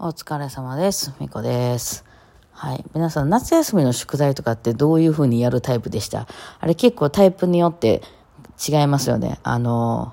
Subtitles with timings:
[0.00, 1.12] お疲れ様です。
[1.18, 2.04] みこです。
[2.52, 2.84] はい。
[2.94, 6.28] 皆さん、夏休みの宿題とかってどういう風にやるタイプでした？
[6.60, 8.02] あれ結構タイプによって
[8.64, 9.40] 違いますよね。
[9.42, 10.12] あの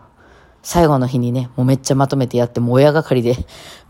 [0.63, 3.35] 最後の日にね、もうめっちゃまとめてやって、もう親がかりで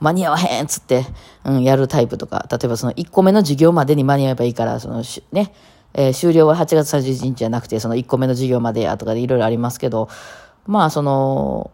[0.02, 1.06] 間に合わへんっつって、
[1.46, 5.02] うん、やるタイプとか、例えばその1個目の授業までに間に合えばいいから、その、
[5.32, 5.54] ね、
[5.94, 10.10] えー終了は8月31日じゃなくて、その1個目の授業までやとかでいろいろありますけど、
[10.66, 11.72] まあその、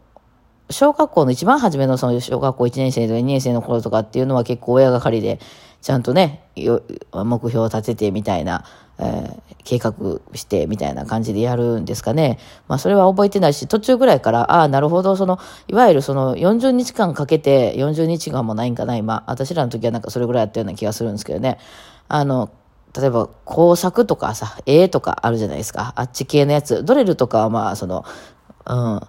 [0.71, 5.39] 小学校の一番初めのその小学校1年生とか2年生の頃とかっていうのは結構親がかりで、
[5.81, 8.65] ちゃんとね、目標を立ててみたいな、
[8.99, 9.93] えー計画
[10.33, 12.39] してみたいな感じでやるんですかね。
[12.67, 19.23] まあそれは覚えてないし、途中ぐらいから、ああ、なるほど、その、いわゆるその40日間かけて、40日間もないんかな、今。
[19.27, 21.57] 私らの時はなんかそれぐらいやったような気がするんですけどね。
[22.07, 22.49] あの、
[22.97, 25.93] 例えば工作とかさ、絵とかあるじゃないですか。
[25.95, 26.83] あっち系のやつ。
[26.83, 28.03] ドレルとかはまあ、その、
[28.65, 29.01] うん。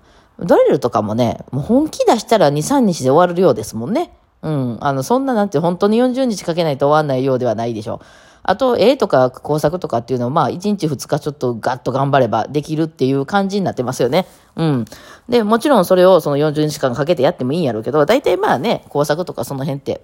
[0.45, 4.13] ドレルとかもね、もう本気出したら2、3日で終わるようですもんね。
[4.43, 4.79] うん。
[4.81, 8.07] あの、そんななんて本当に40日かけないと終わんないようではないでしょう。
[8.45, 14.27] あと、絵とか工作とかっていうのは、まあ、1日2日ちょっとガッと頑張ればできるっていう感じになってますよね。
[14.57, 14.85] うん。
[15.29, 20.03] で、もちろんそれをその40日間かけてやってもいいんやろうけど、大体まあね、工作とかその辺って、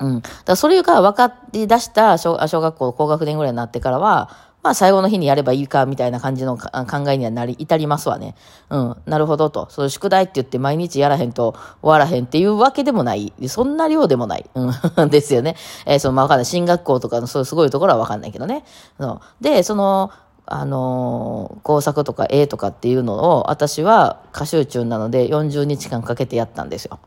[0.00, 0.20] うん。
[0.20, 4.30] だからそれが分かり出した小小学校高学年ぐらいになってからは、
[4.62, 6.68] まあ最後の日にやればいいかみたいな感じの考
[7.10, 8.34] えにはなり、至りますわね。
[8.70, 8.96] うん。
[9.06, 9.68] なるほどと。
[9.70, 13.32] そういう宿題って言って毎日やらへんと終わらへんっていうわけでもない。
[13.46, 14.50] そんな量でもない。
[14.54, 15.10] うん。
[15.10, 15.56] ですよね。
[15.86, 16.44] えーそのまあわかんない。
[16.44, 18.64] 進学校とかのそうすごいところはわかんないけどね。
[18.98, 20.10] そで、その、
[20.50, 26.98] あの工作とか絵とかっていうのを私は歌集中なので40日間かけてやったんですよ。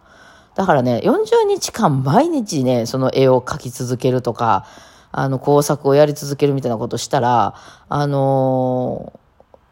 [0.53, 4.65] だからね、40日間毎日ね、その絵を描き続けるとか、
[5.11, 7.55] あの、工作をやり続けるみたいなことしたら、
[7.89, 9.13] あの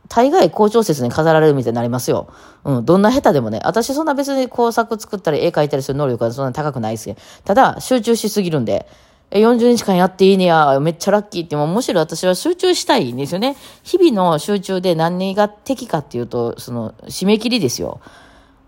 [0.09, 2.33] 大概校長説に飾られるみたいになりますよ。
[2.63, 3.61] うん、どんな下手でもね。
[3.63, 7.19] 私そんな別に工作作ったり絵描いたりする能力はそんなに高くないですけど。
[7.45, 8.87] ただ、集中しすぎるんで。
[9.31, 13.55] 40日間やっていいねや、めっちゃラッキーって、もうむしろ私は集中したいんですよね。
[13.83, 18.01] 日々の集中で何が敵かっていうと、その、締め切りですよ。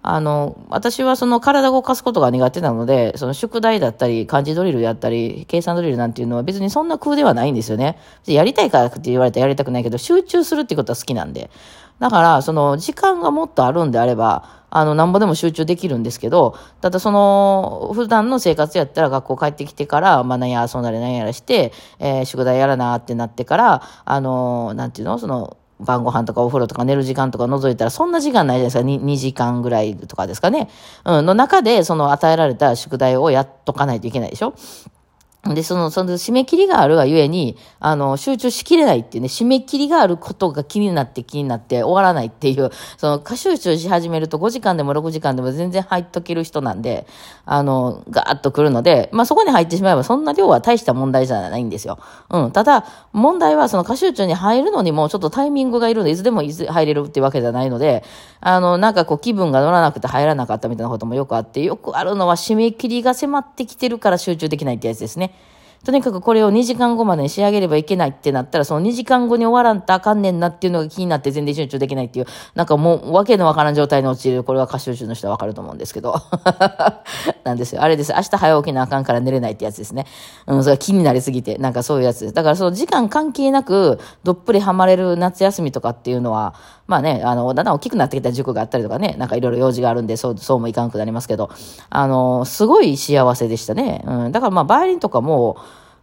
[0.04, 8.00] あの、私はその体を動かすことが苦手なので、その宿題だったり、漢字ドリルやったり、計算ドリルなんていうのは別にそんな空ではないんですよね。
[8.26, 11.52] やりたいからって言われたらやりたくないけど、集中するってことは好きなんで。
[12.00, 25.20] だから、その、時間がもっとあるんであれば、あの、なんぼでも集中できるんですけど、ただその、普段の生活やったら学校帰ってきてから、まあ、何や遊んだり何やらして、えー宿題やらなってなってから、あの、なんていうの？
[25.20, 28.84] その、晩ご飯とかお風呂とか寝る時間とか覗いたらそんな時間ないじゃないですか。
[28.84, 30.70] 2, 2時間ぐらいとかですかね。
[31.06, 34.54] うん、の中でその与えられた宿題をやっとかないといけないでしょ。
[35.44, 47.08] で、その、その締め切りがあるがゆえに、あの、集中しきれないっていうね、締め切りがあることが気になって気になって終わらないっていう、その、過集中し始めると5時間でも6時間でも全然入っとける人なんで、
[47.46, 51.98] あの、ガーッと来るので、まあそこに入ってしまえばそんな量は大した問題じゃないんですよ。
[52.30, 52.52] うん。
[52.52, 58.04] ただ、問題はその過集中に入るのにもちょっとタイミングがいるので、いつでも入れるっていうわけじゃないので、
[58.42, 65.31] あの、なんかこう気分が乗らなくて入らなかったみたいなこともよくあって、よくあるのは締め切りが迫ってきてるから集中できないってやつですね。
[65.84, 76.16] とにかくこれを2時間後までに仕上げればいけないってなったら、その2時間後に終わらんとあかんねんなっていうのが気になって全然集中できないっていう、なんかもうわけのわからん状態に陥る、これは過集中の人はわかると思うんですけど。
[77.44, 77.82] なんですよ。
[77.82, 78.14] あれです。
[78.14, 80.06] 明日早起きなあかんから寝れないってやつですね。
[80.46, 82.34] うん、それ気になりすぎて、なんかそういうやつです。
[82.34, 86.54] だからその時間関係なく、どっぷりハマれる夏休みとかっていうのは、
[86.92, 91.50] まあね、あの、だんだん大きくなってきた塾があったりとかね、なんかいろいろ用事があるんで、そう、そうもいかんくなりますけど、
[91.90, 94.04] あの、すごい幸せでしたね。
[94.06, 95.56] うん、だからまあ、バイオリンとかも、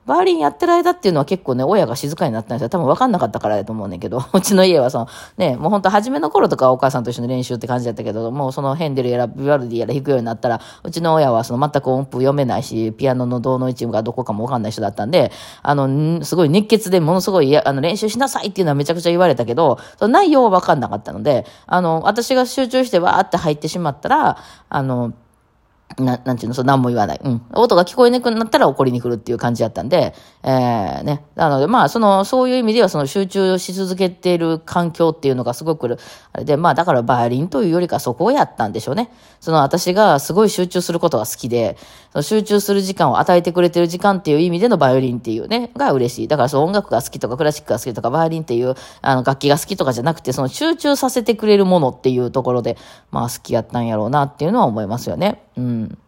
[0.08, 2.70] バイオリンやってる間っていうのは結構ね、親が静かになったんですよ。
[2.70, 15.30] 多分分かんなかったからだと思うねんけど、 うちの家はその、ね、もう本当初めの頃とかお母さんと一緒に練習って感じだったけど、もうそのヘンデルやらビワルディやら弾くようになったら、うちの親はその全く音符読めないし、ピアノのどの位置がどこかも分かんない人だったんで、
[15.62, 24.38] あの、すごい熱血でものすごいあの練習しなさいっていうのはめちゃくちゃ言われたけど、その内容は分かんなかったので、あの、私が集中してわーって入ってしまったら、
[24.70, 25.12] あの、
[26.02, 27.20] な、なんていうの、そう、何も言わない。
[27.22, 27.42] うん。
[27.52, 31.24] 音が聞こえなくなったら怒りに来るっていう感じだったんで、えー、ね。
[31.34, 35.98] なので、まあ、その、そういう意味では、その集中し続けている環境っていうのがすごく、
[36.32, 39.10] あれで、まあ、だからバイオリンというよりかそこをやったんでしょうね。
[39.40, 41.76] その、私がすごい集中することが好きで、
[42.12, 46.28] その集中する時間を与えてくれてる時間っていう意味でのバイオリンっていうね、が嬉しい。
[46.28, 52.76] だから、その音楽が好きとか、クラシックが好きとか、バイオリンっていう、あの、楽器が好きとかじゃなくて、その集中させてくれるものっていうところで、
[53.10, 55.42] まあ、好きやったんやろうなっていうのは思いますよね。
[55.58, 55.98] うん。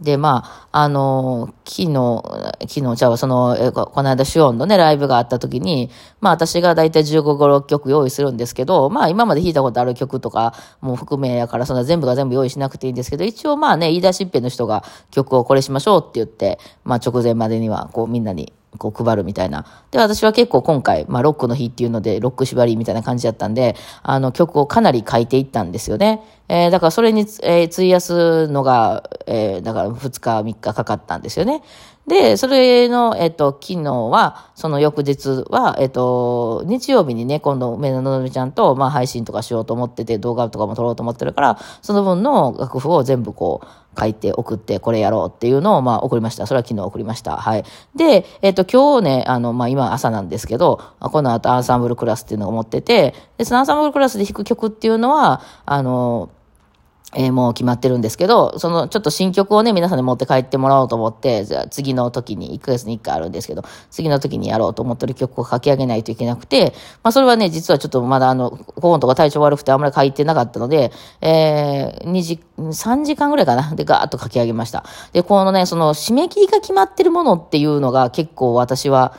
[0.00, 2.22] で、まあ、あの、昨日、
[2.60, 5.90] 昨日、じゃあ、その、えこの間、シオンのね、ライブがあった時に、
[6.20, 19.66] まあ、私がだいたい15、5、6曲用意するんですけど、まあ、今まで弾いたことある曲とかも含めやから、そんな全部が全部用意しなくていいんですけど、一応まあね、言い出しっぺの人が曲をこれしましょうって言って、まあ、直前までには、こう、みんなにこう配るみたいな。
[19.90, 26.22] で、私は結構今回、まあロックの日っていうので、ロック縛りみたいな感じだったんで、あの曲をかなり書いていったんですよね。
[26.52, 31.62] えー、だからそれに、えー、費やすのが、えー、だから2日3日かかったんですよね。
[32.08, 46.48] で、それの、えっ、と、昨日は、その翌日は、えっ、と、日曜日にね、今度、梅田のぞみちゃんと、まあ、配信とかしようと思ってて、動画とかも撮ろうと思ってるから、その分の楽譜を全部こう、書いて送って、これやろうっていうのを、まあ、送りました。
[46.48, 47.36] それは昨日送りました。
[47.36, 47.64] はい。
[47.94, 56.30] で、えっ、と、今日ね、あの、まあ、今朝なんですけど、この後アンサンブルクラスっていうのを持ってて、で、そのアンサンブルクラスで弾く曲っていうのは、あの、
[57.12, 66.72] えー、もう決まってるんですけど、そのちょっと新曲をね、皆さんに持って帰ってもらおうと思って、じゃあ次の時に、1ヶ月に1回あるんですけど、次の時にやろうと思ってる曲を書き上げないといけなくて、
[67.02, 74.84] まあそれはね、実はちょっとまだあの、ここのとこ体調悪くてあんまり書いてなかったので、えー、2時、3時間ぐらいかな、でガーッと書き上げました。
[75.12, 79.14] で、このね、その締め切りが決まってるものっていうのが結構私は、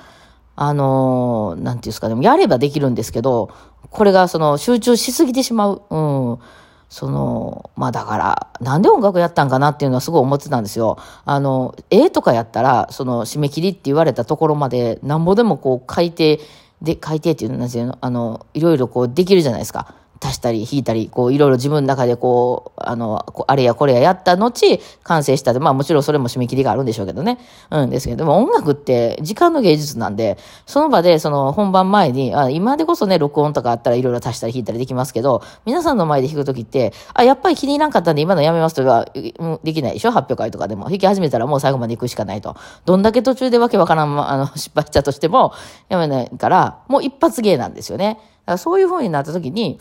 [0.56, 3.50] あのー、なんていうんですかね、やればできるんですけど、
[3.90, 5.82] これがその集中しすぎてしまう。
[5.90, 5.98] う
[6.34, 6.40] ん。
[6.92, 10.98] その、まあだから、なんで音楽やったんかなっていうのはすごい思ってたんですよ。
[11.24, 16.42] あの、絵とかやったら、その締め切りって言われたところまで、なんぼでもこう書いて、
[16.82, 19.96] で、書いてっていうのなんていうの、あの、いろいろこうできるじゃないですか。
[20.24, 27.40] 足したり引いたり、こういろいろ自分の中でこう、あの、あれやこれややった後、完成したで、まあもちろんそれも締め切りがあるんでしょうけどね。
[27.72, 39.06] うんですけど、でも音楽って時間の芸術なんで、その場でその本番前に、あ今でこそね、録音とかあったらいろいろ足したり引いたりできますけど、皆さんの前で弾くときって、あ、やっぱり気に入らんかったんで今のやめますとは、
[39.64, 40.12] できないでしょ？
[40.12, 40.90] 発表会とかでも。
[40.90, 42.56] 弾き始めたらもう最後まで行くしかないと。
[42.86, 45.54] どんだけ途中でわけわからん、あの、 失敗したとしても、
[45.90, 48.16] やめないから、もう一発芸なんですよね。
[48.16, 49.80] だからそういう風になった時に、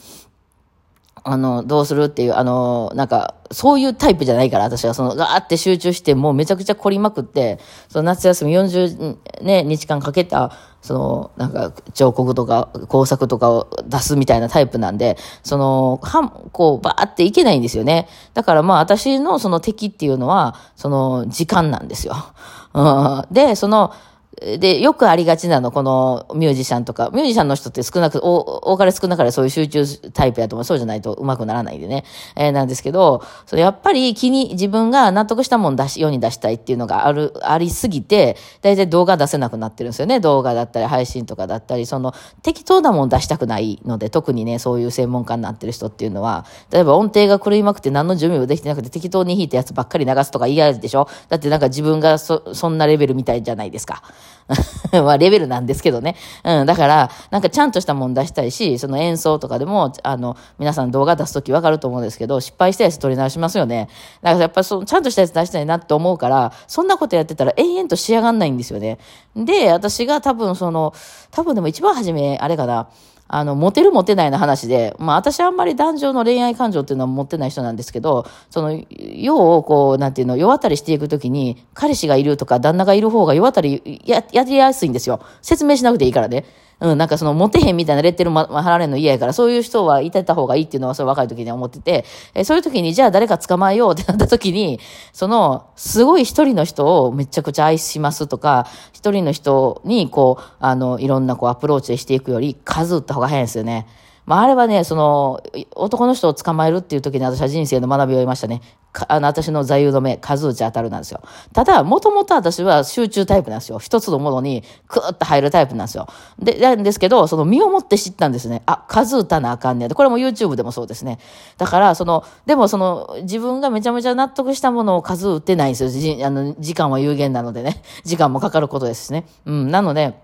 [1.22, 7.58] あの、どうするっていう、あの、なんか、そういうタイプじゃないから、私はその、ガーって集中して、もうめちゃくちゃ凝りまくって、
[7.88, 18.08] その夏休み40、ね、日間かけた、その、なんか、彫刻とか工作とかを出すみたいなタイプなんで、その、はん、こう、バーっていけないんですよね。
[18.32, 22.14] だからまあ、私のその敵っていうのは、その、時間なんですよ。
[22.72, 23.93] うん、で、その、
[24.41, 30.65] で、よくありがちなの、このミュージシャンとか、ミュージシャンの人って少なく、多かれ少なかれそういう集中タイプやと思う。
[30.65, 32.05] そうじゃないと上手くならないんでね。
[32.37, 40.21] えー、なんですけど、そやっぱり気に、自分が納得したもん出し、世に出したいっていうのがある、ありすぎて、だいたい動画出せなくなってるんですよね。
[40.21, 54.03] 動画だったり、配信とかだったり、その、適当なもん出したくないので、特にね、そういう専門家になってる人っていうのは、例えば音程が狂いまくって何の準備もできてなくて適当に弾いたやつばっかり流すとか嫌でしょだってなんか自分がそ、そんなレベルみたいじゃないですか。
[54.93, 56.17] まあ、レベルなんですけどね。
[56.44, 63.88] うん、だから、なんかちゃんとしたもん出したいし、その演奏とかでも、あの、皆さん動画出すときわかると思うんですけど、失敗したやつ撮り直しますよね。
[64.22, 68.99] だからやっぱその、ちゃんとしたやつ出したいなって思うから、そんなことやってたら延々と仕上がんないんですよね。
[69.37, 70.93] で、私が多分その、
[71.31, 72.88] 多分でも一番初め、あれかな、
[73.32, 85.21] あの、モテるモテないの話で、まあ私はあんまり男女の恋愛感情っていうのは持ってない人なんですけど、その、要をこう、なんていうの、世渡りしていくときに、彼氏がいるとか旦那がいる方が世渡りや、やりやすいんですよ。
[85.43, 86.44] 説明しなくていいからね。
[86.81, 94.81] うん、なんかその、モテへんみたいなレッテルま、貼られるの嫌やから、そういう人はいてた方がいいっていうのは、それ若い時に思ってて、えそういう時に、じゃあ誰か捕まえようってなった時に、
[95.12, 103.87] その、すごい一人の人をめちゃくちゃ愛しますとか、一人の人に、こう、あの、いろんなこう、アプローチしていくより、数打った方が早いんですよね。
[104.31, 105.43] まあ、あれはね、その、
[105.75, 108.63] 男の人を捕まえるっていう時に私は人生の学びを得ましたね。
[109.08, 111.20] あの、私の座右の目、数打ち当たるなんですよ。
[111.53, 113.81] ただ、もともと私は集中タイプなんですよ。
[113.81, 116.06] 一つのものにクーッと入るタイプなんですよ。
[116.39, 118.63] で、なんですけど、その身をもって知ったんですね。
[118.67, 119.93] あ、数打たなあかんねや。
[119.93, 121.19] これも YouTube でもそうですね。
[121.58, 125.89] だから、その、でもその、自分がめちゃめちゃ納得したものを数打ってないんですよ。
[125.89, 127.82] じあの時間は有限なのでね。
[128.05, 129.27] 時間もかかることですね。
[129.44, 129.72] うん。
[129.72, 130.15] なので、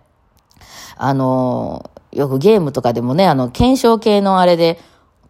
[0.96, 4.78] あのよくゲームとかでもね、あの、検証系のあれで、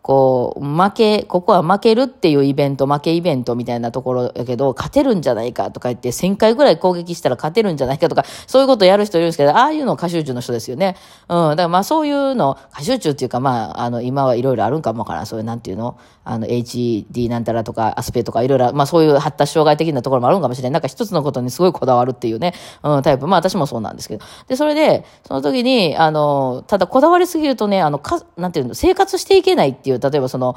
[0.06, 10.94] こう、負け、ここは負けるっていうイベント、負けイベントみたいなところやけど、勝てるんじゃないかとか言って、1000回ぐらい攻撃したら勝てるんじゃないかとか、そういうことやる人いるんですけど、ああいうの歌集中の人ですよね。
[11.28, 11.50] うん。
[11.50, 15.26] だからまあそういうの、歌集中っていうかまあ、あの、今はいろいろあるんかもから。
[15.26, 15.98] そういうなんていうの？
[16.22, 20.70] あの、HD なんたらとか、アスペとかいろいろ、まあそういう発達障害的なところもあるんかもしれない。
[20.70, 23.26] なんか一つのことにすごいこだわるっていうね、うん、タイプ。
[23.26, 24.24] まあ私もそうなんですけど。
[24.46, 30.56] で、それで、その時に、あの、ただこだわりすぎるとね、あの、か、なんていうの、生活していけないっていう、例えばその、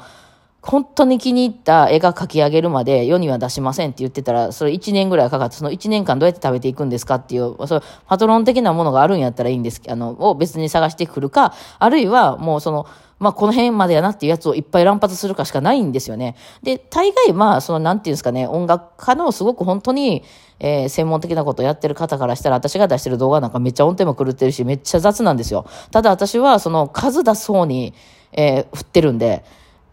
[0.62, 12.86] 本当に気に入った絵が描き上げるまで世には出しませんって言ってたら、それ1年ぐらいかかって、その1年間どうやって食べていくんですかっていう、そパトロン的なものがあるんやったらいいんですあの、を別に探してくるか、あるいはもうその、
[13.18, 16.36] まあ、この辺までやなっていうやつをいっぱい乱発するかしかないんですよね。
[16.62, 20.24] で、大概、まあ、その、なんていうんですかね、音楽家のすごく本当に、
[20.58, 25.66] えー、専門的なことをやってる方からしたら、私が出してる動画なんかめっちゃ音程も狂ってるし、めっちゃ雑なんですよ。
[25.90, 27.94] ただ私は、その、数出す方に、
[28.32, 29.44] えー、振ってるんで、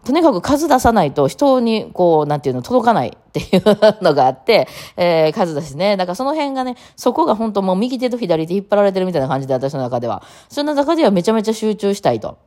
[0.04, 3.62] とにかく数出さないと人にこう、なんていうの、届かないっていう
[4.02, 4.66] のがあって、
[4.96, 5.96] えー、数だしね。
[5.98, 10.22] だからその辺がね、そこが本当もう右手と左手引っ張られてるみたいな感じで私の中では。
[10.48, 12.38] そんな中ではめちゃめちゃ集中したいと。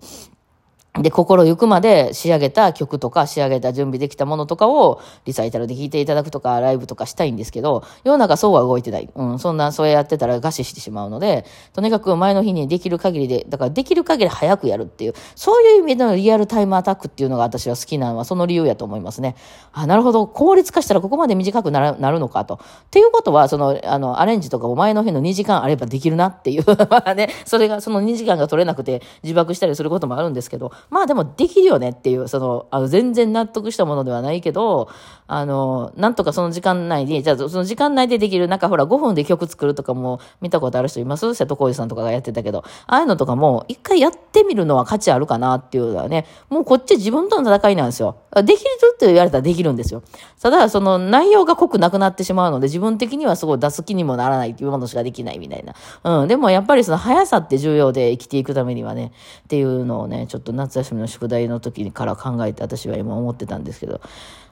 [1.00, 9.10] で、心ゆくまで仕上げた曲とか、仕上げた準備できたものとかを、リサイタルで聴いていただくとか、ライブとかしたいんですけど、世の中そうは動いてない。
[9.16, 19.36] うん、そんな、それやってたら餓死してしまうので、とにかく前の日にできる限りで、だからできる限り早くやるっていう、そういう意味でのリアルタイムアタックっていうのが私は好きなのは、その理由やと思いますね。
[19.72, 22.56] あ、なるほど、効率化したらここまで短くなるのかと。
[22.56, 22.58] っ
[22.90, 34.90] ていうことは、その、あの、アレンジとかも前の日の2時間あればできるなっていう、ま あね、それが、その2時間が取れなくて自爆したりすることもあるんですけど、まあでもできるよねっていう、その、あの、全然納得したものではないけど、
[35.28, 41.34] あの、なんとかその時間内に、じゃあその時間内でできる、なんかほら5分で曲作るとかも見たことある人います？
[41.34, 48.18] 瀬戸康史さんとかがやってたけど、ああいうのとかも一回やってみるのは価値あるかなっていうのはね、もうこっち自分との戦いなんですよ。
[48.36, 50.04] できるって言われたらできるんですよ。
[50.42, 55.76] ただ、その内容が濃くなくなってしまうので、自分的にはすごい出す気にもならないっていうものしかできないみたいな。
[56.22, 56.28] うん。
[56.28, 59.12] でもやっぱりその速さって重要で生きていくためにはね、
[59.44, 64.02] っていうのをね、ちょっと夏休みの宿題の時から考えて私は今思ってたんですけど、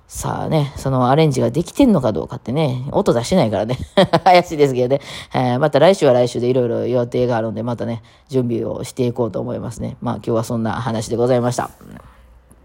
[0.07, 3.77] さあね、そのアレンジができてんのかどうかってね、音出してないからね、
[4.25, 5.01] 怪しいですけどね、
[5.33, 9.97] えー、また来週は来週でいろいろ予定があるんで、またね、準備をしていこうと思いますね。
[10.01, 11.69] まあ今日はそんな話でございました。